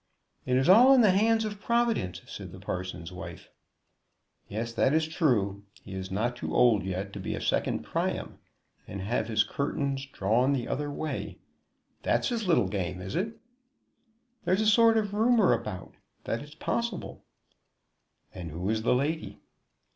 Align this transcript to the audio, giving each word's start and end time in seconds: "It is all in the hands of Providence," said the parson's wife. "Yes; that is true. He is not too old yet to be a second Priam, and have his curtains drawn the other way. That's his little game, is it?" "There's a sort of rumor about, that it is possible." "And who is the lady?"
"It 0.47 0.57
is 0.57 0.67
all 0.67 0.95
in 0.95 1.01
the 1.01 1.11
hands 1.11 1.45
of 1.45 1.61
Providence," 1.61 2.23
said 2.25 2.51
the 2.51 2.59
parson's 2.59 3.11
wife. 3.11 3.49
"Yes; 4.47 4.73
that 4.73 4.93
is 4.95 5.07
true. 5.07 5.63
He 5.83 5.93
is 5.93 6.09
not 6.09 6.35
too 6.35 6.55
old 6.55 6.81
yet 6.81 7.13
to 7.13 7.19
be 7.19 7.35
a 7.35 7.39
second 7.39 7.83
Priam, 7.83 8.39
and 8.87 8.99
have 9.01 9.27
his 9.27 9.43
curtains 9.43 10.07
drawn 10.07 10.53
the 10.53 10.67
other 10.67 10.89
way. 10.89 11.37
That's 12.01 12.29
his 12.29 12.47
little 12.47 12.67
game, 12.67 12.99
is 12.99 13.15
it?" 13.15 13.37
"There's 14.43 14.61
a 14.61 14.65
sort 14.65 14.97
of 14.97 15.13
rumor 15.13 15.53
about, 15.53 15.93
that 16.23 16.39
it 16.41 16.45
is 16.45 16.55
possible." 16.55 17.23
"And 18.33 18.49
who 18.49 18.67
is 18.71 18.81
the 18.81 18.95
lady?" 18.95 19.39